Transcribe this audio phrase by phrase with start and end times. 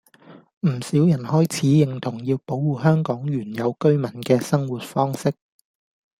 [0.61, 5.31] 唔少人開始認同要保護香港原有居民嘅生活模式